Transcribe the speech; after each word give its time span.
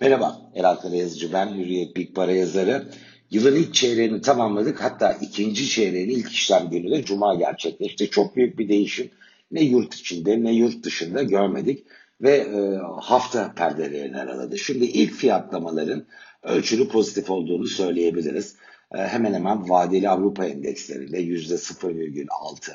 Merhaba, 0.00 0.40
Eral 0.54 0.76
Karayazıcı 0.76 1.32
ben, 1.32 1.54
Hürriyet 1.54 1.96
Big 1.96 2.14
Para 2.14 2.32
yazarı. 2.32 2.88
Yılın 3.30 3.56
ilk 3.56 3.74
çeyreğini 3.74 4.20
tamamladık. 4.20 4.82
Hatta 4.82 5.12
ikinci 5.12 5.68
çeyreğin 5.68 6.08
ilk 6.08 6.32
işlem 6.32 6.70
günü 6.70 6.90
de 6.90 7.04
Cuma 7.04 7.34
gerçekleşti. 7.34 8.10
Çok 8.10 8.36
büyük 8.36 8.58
bir 8.58 8.68
değişim 8.68 9.10
ne 9.50 9.62
yurt 9.62 9.94
içinde 9.94 10.44
ne 10.44 10.52
yurt 10.52 10.84
dışında 10.84 11.22
görmedik. 11.22 11.86
Ve 12.20 12.36
e, 12.36 12.76
hafta 13.00 13.52
perdelerini 13.54 14.18
araladı. 14.18 14.58
Şimdi 14.58 14.84
ilk 14.84 15.12
fiyatlamaların 15.12 16.06
ölçülü 16.42 16.88
pozitif 16.88 17.30
olduğunu 17.30 17.66
söyleyebiliriz. 17.66 18.56
E, 18.94 18.98
hemen 18.98 19.34
hemen 19.34 19.68
vadeli 19.68 20.08
Avrupa 20.08 20.46
endekslerinde 20.46 21.24
%0,6, 21.24 22.70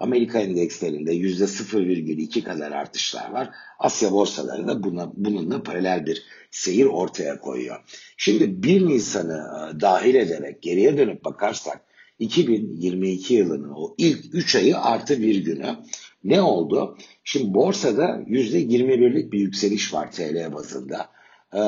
Amerika 0.00 0.38
endekslerinde 0.38 1.14
%0,2 1.14 2.42
kadar 2.42 2.72
artışlar 2.72 3.30
var. 3.30 3.50
Asya 3.78 4.12
borsaları 4.12 4.68
da 4.68 4.82
buna, 4.82 5.12
bununla 5.14 5.62
paralel 5.62 6.06
bir 6.06 6.22
seyir 6.50 6.86
ortaya 6.86 7.40
koyuyor. 7.40 7.76
Şimdi 8.16 8.62
1 8.62 8.86
Nisan'ı 8.86 9.70
e, 9.76 9.80
dahil 9.80 10.14
ederek 10.14 10.62
geriye 10.62 10.98
dönüp 10.98 11.24
bakarsak 11.24 11.80
2022 12.18 13.34
yılının 13.34 13.72
o 13.76 13.94
ilk 13.98 14.34
3 14.34 14.56
ayı 14.56 14.78
artı 14.78 15.22
bir 15.22 15.44
günü 15.44 15.76
ne 16.24 16.42
oldu? 16.42 16.98
Şimdi 17.24 17.54
borsada 17.54 18.04
%21'lik 18.26 19.32
bir 19.32 19.38
yükseliş 19.38 19.94
var 19.94 20.12
TL 20.12 20.52
bazında. 20.52 21.10
Ee, 21.54 21.58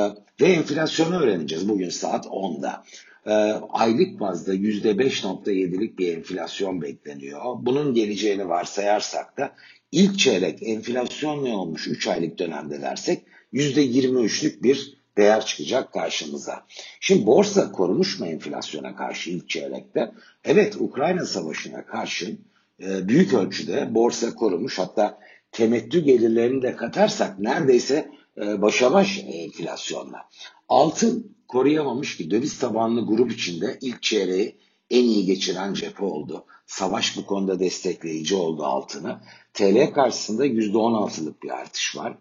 ve 0.41 0.47
enflasyonu 0.47 1.21
öğreneceğiz 1.21 1.69
bugün 1.69 1.89
saat 1.89 2.27
10'da 2.27 2.85
e, 3.27 3.33
aylık 3.71 4.21
bazda 4.21 4.55
%5.7'lik 4.55 5.99
bir 5.99 6.17
enflasyon 6.17 6.83
bekleniyor. 6.83 7.43
Bunun 7.61 7.95
geleceğini 7.95 8.49
varsayarsak 8.49 9.39
da 9.39 9.53
ilk 9.93 10.19
çeyrek 10.19 10.63
enflasyon 10.63 11.45
ne 11.45 11.55
olmuş 11.55 11.89
3 11.89 12.07
aylık 12.07 12.39
dönemde 12.39 12.83
dersek 12.83 13.23
%23'lük 13.53 14.63
bir 14.63 15.03
değer 15.17 15.47
çıkacak 15.47 15.93
karşımıza. 15.93 16.67
Şimdi 17.01 17.27
borsa 17.27 17.73
korumuş 17.73 18.21
mu 18.21 18.27
enflasyona 18.27 18.97
karşı 18.97 19.31
ilk 19.31 19.49
çeyrekte? 19.49 20.13
Evet 20.45 20.77
Ukrayna 20.81 21.27
Savaşı'na 21.27 21.87
karşın 21.87 22.41
e, 22.83 23.09
büyük 23.09 23.35
ölçüde 23.35 23.95
borsa 23.95 24.35
korumuş. 24.35 24.79
Hatta 24.79 25.19
temettü 25.53 26.01
gelirlerini 26.01 26.63
de 26.63 26.77
katarsak 26.77 27.39
neredeyse 27.39 28.11
e, 28.37 28.63
başa 28.63 28.93
baş 28.93 29.25
enflasyonla. 29.27 30.29
Altın 30.69 31.37
koruyamamış 31.49 32.17
ki 32.17 32.31
döviz 32.31 32.59
tabanlı 32.59 33.07
grup 33.07 33.33
içinde 33.33 33.79
ilk 33.81 34.03
çeyreği 34.03 34.57
en 34.91 35.05
iyi 35.05 35.27
geçiren 35.27 35.75
cephe 35.75 36.05
oldu. 36.05 36.45
Savaş 36.67 37.17
bu 37.17 37.27
konuda 37.27 37.61
destekleyici 37.61 38.35
oldu 38.35 38.65
altını. 38.65 39.21
TL 39.55 39.93
karşısında 39.95 40.47
%16'lık 40.47 41.43
bir 41.43 41.51
artış 41.51 41.97
var. 41.97 42.19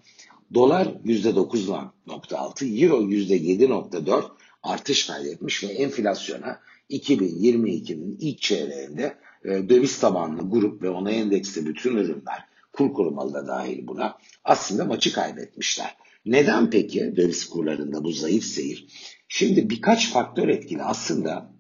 Dolar 0.53 0.85
%9.6, 0.85 2.83
Euro 2.83 3.01
%7.4 3.01 4.23
artış 4.63 5.07
kaydetmiş 5.07 5.63
ve 5.63 5.67
enflasyona 5.67 6.59
2022'nin 6.89 8.17
ilk 8.19 8.41
çeyreğinde 8.41 9.17
döviz 9.45 9.99
tabanlı 9.99 10.49
grup 10.49 10.81
ve 10.81 10.89
ona 10.89 11.11
endeksli 11.11 11.65
bütün 11.65 11.97
ürünler 11.97 12.50
kur 12.73 12.93
korumalı 12.93 13.33
da 13.33 13.47
dahil 13.47 13.87
buna 13.87 14.17
aslında 14.43 14.85
maçı 14.85 15.13
kaybetmişler. 15.13 15.95
Neden 16.25 16.69
peki 16.69 17.13
döviz 17.15 17.49
kurlarında 17.49 18.03
bu 18.03 18.11
zayıf 18.11 18.43
seyir? 18.43 18.87
Şimdi 19.27 19.69
birkaç 19.69 20.11
faktör 20.11 20.47
etkili. 20.47 20.83
Aslında 20.83 21.51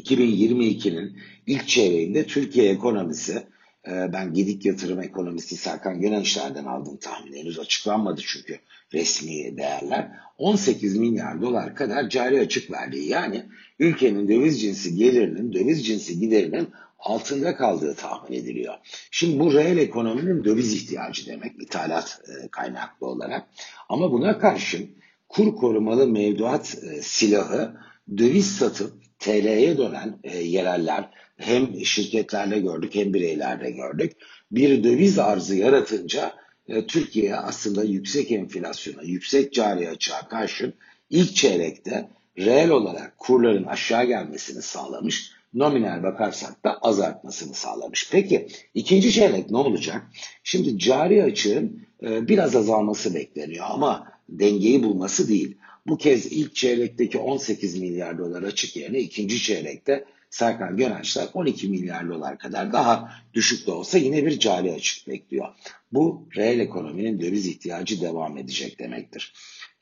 2022'nin 0.00 1.18
ilk 1.46 1.68
çeyreğinde 1.68 2.26
Türkiye 2.26 2.70
ekonomisi 2.70 3.46
e, 3.86 4.12
ben 4.12 4.34
Gedik 4.34 4.64
Yatırım 4.64 5.00
Ekonomisti 5.00 5.56
Serkan 5.56 6.00
Gönençler'den 6.00 6.64
aldım 6.64 6.96
tahmin. 6.96 7.36
Henüz 7.36 7.58
açıklanmadı 7.58 8.20
çünkü 8.26 8.58
resmi 8.92 9.56
değerler. 9.56 10.10
18 10.38 10.96
milyar 10.96 11.42
dolar 11.42 11.74
kadar 11.74 12.08
cari 12.08 12.40
açık 12.40 12.70
verdi. 12.70 12.98
Yani 12.98 13.46
ülkenin 13.78 14.28
döviz 14.28 14.60
cinsi 14.60 14.94
gelirinin, 14.96 15.52
döviz 15.52 15.86
cinsi 15.86 16.18
giderinin 16.18 16.68
altında 16.98 17.56
kaldığı 17.56 17.94
tahmin 17.94 18.36
ediliyor. 18.36 18.74
Şimdi 19.10 19.38
bu 19.38 19.54
reel 19.54 19.78
ekonominin 19.78 20.44
döviz 20.44 20.74
ihtiyacı 20.74 21.26
demek 21.26 21.52
ithalat 21.62 22.20
e, 22.28 22.48
kaynaklı 22.48 23.06
olarak. 23.06 23.48
Ama 23.88 24.12
buna 24.12 24.38
karşın 24.38 24.90
kur 25.28 25.56
korumalı 25.56 26.08
mevduat 26.08 26.78
e, 26.82 27.02
silahı 27.02 27.76
döviz 28.16 28.56
satıp 28.56 28.92
TL'ye 29.18 29.78
dönen 29.78 30.18
e, 30.24 30.38
yereller 30.38 31.10
hem 31.36 31.84
şirketlerde 31.84 32.58
gördük 32.58 32.94
hem 32.94 33.14
bireylerde 33.14 33.70
gördük. 33.70 34.12
Bir 34.52 34.84
döviz 34.84 35.18
arzı 35.18 35.56
yaratınca 35.56 36.34
e, 36.68 36.86
Türkiye 36.86 37.36
aslında 37.36 37.84
yüksek 37.84 38.32
enflasyona, 38.32 39.02
yüksek 39.02 39.52
cari 39.52 39.88
açığa 39.88 40.28
karşın 40.28 40.74
ilk 41.10 41.36
çeyrekte 41.36 42.08
reel 42.38 42.70
olarak 42.70 43.18
kurların 43.18 43.64
aşağı 43.64 44.04
gelmesini 44.04 44.62
sağlamış 44.62 45.37
nominal 45.54 46.02
bakarsak 46.02 46.64
da 46.64 46.78
azaltmasını 46.78 47.54
sağlamış. 47.54 48.08
Peki 48.12 48.48
ikinci 48.74 49.12
çeyrek 49.12 49.50
ne 49.50 49.56
olacak? 49.56 50.02
Şimdi 50.44 50.78
cari 50.78 51.22
açığın 51.22 51.82
e, 52.02 52.28
biraz 52.28 52.56
azalması 52.56 53.14
bekleniyor 53.14 53.66
ama 53.68 54.12
dengeyi 54.28 54.82
bulması 54.82 55.28
değil. 55.28 55.56
Bu 55.86 55.98
kez 55.98 56.26
ilk 56.26 56.54
çeyrekteki 56.54 57.18
18 57.18 57.78
milyar 57.78 58.18
dolar 58.18 58.42
açık 58.42 58.76
yerine 58.76 58.98
ikinci 58.98 59.42
çeyrekte 59.42 60.04
Serkan 60.30 60.76
Gönençler 60.76 61.26
12 61.34 61.68
milyar 61.68 62.08
dolar 62.08 62.38
kadar 62.38 62.72
daha 62.72 63.12
düşük 63.34 63.66
de 63.66 63.70
olsa 63.70 63.98
yine 63.98 64.26
bir 64.26 64.38
cari 64.38 64.72
açık 64.72 65.08
bekliyor. 65.08 65.48
Bu 65.92 66.28
reel 66.36 66.60
ekonominin 66.60 67.20
döviz 67.20 67.46
ihtiyacı 67.46 68.00
devam 68.00 68.38
edecek 68.38 68.78
demektir. 68.78 69.32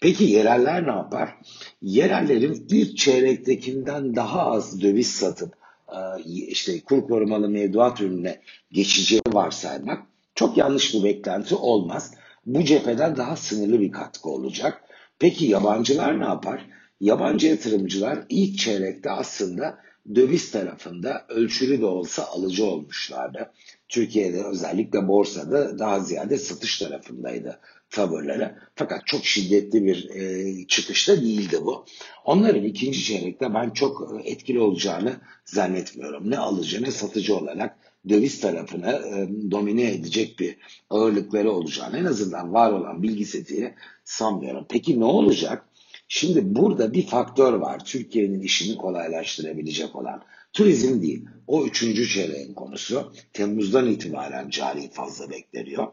Peki 0.02 0.24
yereller 0.24 0.86
ne 0.86 0.90
yapar? 0.90 1.34
Yerellerin 1.82 2.66
ilk 2.70 2.96
çeyrektekinden 2.96 4.16
daha 4.16 4.40
az 4.40 4.82
döviz 4.82 5.10
satıp 5.10 5.54
e, 5.88 6.22
işte 6.24 6.80
kur 6.80 7.06
korumalı 7.08 7.48
mevduat 7.48 8.00
ürününe 8.00 8.40
geçeceği 8.72 9.20
varsaymak 9.28 10.06
çok 10.34 10.56
yanlış 10.56 10.94
bir 10.94 11.04
beklenti 11.04 11.54
olmaz. 11.54 12.14
Bu 12.46 12.64
cepheden 12.64 13.16
daha 13.16 13.36
sınırlı 13.36 13.80
bir 13.80 13.92
katkı 13.92 14.28
olacak. 14.28 14.82
Peki 15.18 15.46
yabancılar 15.46 16.20
ne 16.20 16.24
yapar? 16.24 16.66
Yabancı 17.00 17.46
yatırımcılar 17.46 18.18
ilk 18.28 18.58
çeyrekte 18.58 19.10
aslında 19.10 19.78
döviz 20.14 20.50
tarafında 20.50 21.26
ölçülü 21.28 21.80
de 21.80 21.86
olsa 21.86 22.24
alıcı 22.24 22.64
olmuşlardı. 22.64 23.52
Türkiye'de 23.88 24.44
özellikle 24.44 25.08
borsada 25.08 25.78
daha 25.78 26.00
ziyade 26.00 26.38
satış 26.38 26.78
tarafındaydı 26.78 27.60
tavırları. 27.90 28.58
Fakat 28.74 29.06
çok 29.06 29.24
şiddetli 29.24 29.84
bir 29.84 30.10
e, 30.10 30.66
çıkışta 30.66 31.20
değildi 31.22 31.58
bu. 31.62 31.84
Onların 32.24 32.64
ikinci 32.64 33.04
çeyrekte 33.04 33.54
ben 33.54 33.70
çok 33.70 34.12
e, 34.24 34.30
etkili 34.30 34.60
olacağını 34.60 35.16
zannetmiyorum. 35.44 36.30
Ne 36.30 36.38
alıcı 36.38 36.82
ne 36.82 36.90
satıcı 36.90 37.36
olarak 37.36 37.78
döviz 38.08 38.40
tarafını 38.40 38.90
e, 38.90 39.28
domine 39.50 39.94
edecek 39.94 40.38
bir 40.38 40.56
ağırlıkları 40.90 41.50
olacağını 41.50 41.98
en 41.98 42.04
azından 42.04 42.52
var 42.52 42.72
olan 42.72 43.02
bilgi 43.02 43.24
setiyle 43.24 43.74
sanmıyorum. 44.04 44.66
Peki 44.68 45.00
ne 45.00 45.04
olacak? 45.04 45.68
Şimdi 46.08 46.54
burada 46.56 46.92
bir 46.92 47.06
faktör 47.06 47.52
var 47.52 47.84
Türkiye'nin 47.84 48.40
işini 48.40 48.76
kolaylaştırabilecek 48.76 49.96
olan. 49.96 50.22
Turizm 50.52 51.02
değil. 51.02 51.24
O 51.46 51.66
üçüncü 51.66 52.08
çeyreğin 52.08 52.54
konusu. 52.54 53.12
Temmuz'dan 53.32 53.86
itibaren 53.86 54.50
cari 54.50 54.90
fazla 54.90 55.30
bekleniyor. 55.30 55.86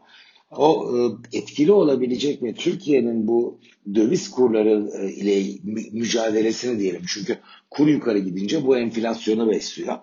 O 0.50 0.90
e, 0.96 0.98
etkili 1.38 1.72
olabilecek 1.72 2.42
ve 2.42 2.54
Türkiye'nin 2.54 3.28
bu 3.28 3.58
döviz 3.94 4.30
kurları 4.30 4.90
e, 4.98 5.12
ile 5.12 5.58
mücadelesini 5.92 6.78
diyelim. 6.78 7.02
Çünkü 7.08 7.38
kur 7.70 7.88
yukarı 7.88 8.18
gidince 8.18 8.66
bu 8.66 8.78
enflasyonu 8.78 9.50
besliyor. 9.50 9.98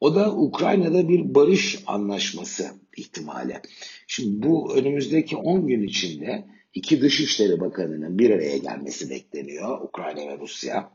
O 0.00 0.14
da 0.14 0.36
Ukrayna'da 0.36 1.08
bir 1.08 1.34
barış 1.34 1.82
anlaşması 1.86 2.66
ihtimali. 2.96 3.56
Şimdi 4.06 4.46
bu 4.46 4.74
önümüzdeki 4.74 5.36
10 5.36 5.66
gün 5.66 5.82
içinde 5.82 6.44
iki 6.74 7.00
Dışişleri 7.00 7.60
Bakanı'nın 7.60 8.18
bir 8.18 8.30
araya 8.30 8.56
gelmesi 8.56 9.10
bekleniyor. 9.10 9.80
Ukrayna 9.80 10.20
ve 10.20 10.38
Rusya. 10.38 10.90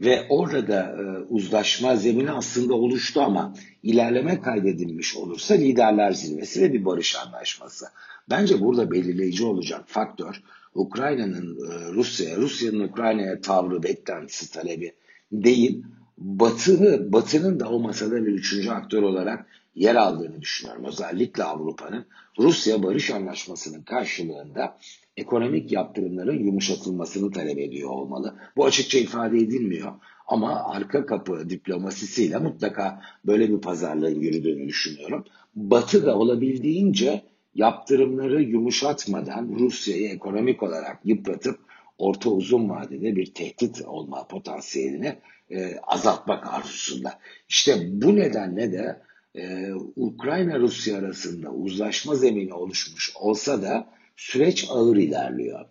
Ve 0.00 0.26
orada 0.28 0.96
e, 0.98 1.02
uzlaşma 1.28 1.96
zemini 1.96 2.30
aslında 2.30 2.74
oluştu 2.74 3.20
ama 3.20 3.54
ilerleme 3.82 4.40
kaydedilmiş 4.40 5.16
olursa 5.16 5.54
liderler 5.54 6.12
zirvesi 6.12 6.62
ve 6.62 6.72
bir 6.72 6.84
barış 6.84 7.16
anlaşması. 7.16 7.86
Bence 8.30 8.60
burada 8.60 8.90
belirleyici 8.90 9.44
olacak 9.44 9.84
faktör 9.86 10.42
Ukrayna'nın 10.74 11.70
e, 11.70 11.92
Rusya'ya, 11.92 12.36
Rusya'nın 12.36 12.80
Ukrayna'ya 12.80 13.40
tavrı, 13.40 13.82
beklentisi, 13.82 14.52
talebi 14.52 14.92
değil. 15.32 15.84
Batı'nı, 16.24 17.12
Batı'nın 17.12 17.60
da 17.60 17.68
o 17.68 17.80
masada 17.80 18.26
bir 18.26 18.32
üçüncü 18.32 18.70
aktör 18.70 19.02
olarak 19.02 19.46
yer 19.74 19.94
aldığını 19.94 20.40
düşünüyorum. 20.40 20.84
Özellikle 20.84 21.44
Avrupa'nın 21.44 22.06
Rusya 22.38 22.82
Barış 22.82 23.10
Anlaşması'nın 23.10 23.82
karşılığında 23.82 24.78
ekonomik 25.16 25.72
yaptırımların 25.72 26.44
yumuşatılmasını 26.44 27.30
talep 27.30 27.58
ediyor 27.58 27.90
olmalı. 27.90 28.34
Bu 28.56 28.64
açıkça 28.64 28.98
ifade 28.98 29.38
edilmiyor 29.38 29.92
ama 30.26 30.64
arka 30.64 31.06
kapı 31.06 31.50
diplomasisiyle 31.50 32.38
mutlaka 32.38 33.00
böyle 33.26 33.50
bir 33.50 33.60
pazarlığın 33.60 34.20
yürüdüğünü 34.20 34.68
düşünüyorum. 34.68 35.24
Batı 35.54 36.06
da 36.06 36.18
olabildiğince 36.18 37.22
yaptırımları 37.54 38.42
yumuşatmadan 38.42 39.56
Rusya'yı 39.58 40.08
ekonomik 40.08 40.62
olarak 40.62 41.00
yıpratıp 41.04 41.58
orta 41.98 42.30
uzun 42.30 42.68
vadede 42.68 43.16
bir 43.16 43.34
tehdit 43.34 43.82
olma 43.86 44.26
potansiyelini 44.26 45.18
e, 45.54 45.76
azaltmak 45.82 46.46
arzusunda. 46.46 47.18
İşte 47.48 47.88
bu 47.90 48.16
nedenle 48.16 48.72
de 48.72 49.02
e, 49.34 49.72
Ukrayna-Rusya 49.96 50.98
arasında 50.98 51.50
uzlaşma 51.50 52.14
zemini 52.14 52.54
oluşmuş 52.54 53.12
olsa 53.16 53.62
da 53.62 53.88
süreç 54.16 54.66
ağır 54.70 54.96
ilerliyor. 54.96 55.64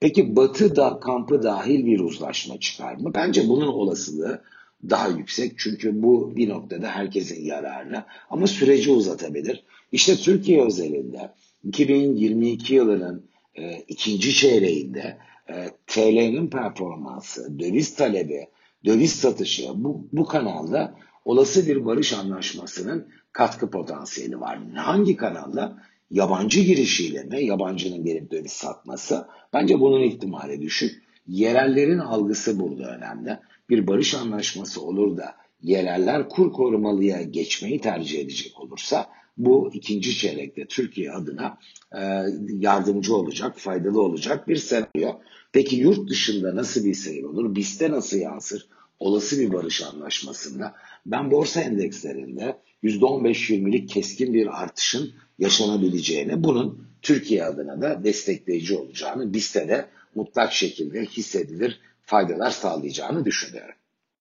Peki 0.00 0.36
Batı 0.36 0.76
da 0.76 1.00
kampı 1.00 1.42
dahil 1.42 1.86
bir 1.86 2.00
uzlaşma 2.00 2.60
çıkar 2.60 2.94
mı? 2.94 3.12
Bence 3.14 3.48
bunun 3.48 3.66
olasılığı 3.66 4.42
daha 4.90 5.08
yüksek. 5.08 5.58
Çünkü 5.58 6.02
bu 6.02 6.36
bir 6.36 6.48
noktada 6.48 6.88
herkesin 6.88 7.44
yararına 7.44 8.06
ama 8.30 8.46
süreci 8.46 8.90
uzatabilir. 8.90 9.64
İşte 9.92 10.16
Türkiye 10.16 10.66
özelinde 10.66 11.32
2022 11.64 12.74
yılının 12.74 13.26
e, 13.54 13.82
ikinci 13.88 14.34
çeyreğinde 14.34 15.16
e, 15.48 15.70
TL'nin 15.86 16.50
performansı, 16.50 17.58
döviz 17.58 17.94
talebi, 17.94 18.46
döviz 18.84 19.12
satışı 19.12 19.68
bu, 19.74 20.08
bu 20.12 20.24
kanalda 20.24 20.94
olası 21.24 21.66
bir 21.66 21.84
barış 21.84 22.12
anlaşmasının 22.12 23.08
katkı 23.32 23.70
potansiyeli 23.70 24.40
var. 24.40 24.58
Hangi 24.74 25.16
kanalda? 25.16 25.82
Yabancı 26.10 26.60
girişiyle 26.60 27.22
mi? 27.22 27.44
Yabancının 27.44 28.04
gelip 28.04 28.30
döviz 28.30 28.52
satması. 28.52 29.26
Bence 29.52 29.80
bunun 29.80 30.02
ihtimali 30.02 30.60
düşük. 30.60 31.02
Yerellerin 31.26 31.98
algısı 31.98 32.60
burada 32.60 32.96
önemli. 32.96 33.38
Bir 33.70 33.86
barış 33.86 34.14
anlaşması 34.14 34.82
olur 34.82 35.16
da 35.16 35.34
yereller 35.62 36.28
kur 36.28 36.52
korumalıya 36.52 37.22
geçmeyi 37.22 37.80
tercih 37.80 38.20
edecek 38.20 38.60
olursa 38.60 39.06
bu 39.36 39.70
ikinci 39.74 40.16
çeyrekte 40.16 40.66
Türkiye 40.66 41.12
adına 41.12 41.58
e, 41.92 42.00
yardımcı 42.48 43.16
olacak, 43.16 43.58
faydalı 43.58 44.02
olacak 44.02 44.48
bir 44.48 44.56
senaryo. 44.56 45.12
Peki 45.52 45.76
yurt 45.76 46.10
dışında 46.10 46.56
nasıl 46.56 46.84
bir 46.84 46.94
seyir 46.94 47.22
olur? 47.22 47.54
Bizde 47.54 47.90
nasıl 47.90 48.16
yansır? 48.16 48.66
Olası 48.98 49.40
bir 49.40 49.52
barış 49.52 49.82
anlaşmasında 49.82 50.74
ben 51.06 51.30
borsa 51.30 51.60
endekslerinde 51.60 52.58
%15-20'lik 52.84 53.88
keskin 53.88 54.34
bir 54.34 54.62
artışın 54.62 55.12
yaşanabileceğini, 55.38 56.44
bunun 56.44 56.86
Türkiye 57.02 57.44
adına 57.44 57.82
da 57.82 58.04
destekleyici 58.04 58.76
olacağını, 58.76 59.32
bizde 59.34 59.68
de 59.68 59.88
mutlak 60.14 60.52
şekilde 60.52 61.04
hissedilir 61.04 61.80
faydalar 62.02 62.50
sağlayacağını 62.50 63.24
düşünüyorum. 63.24 63.74